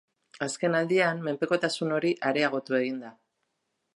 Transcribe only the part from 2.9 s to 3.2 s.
da.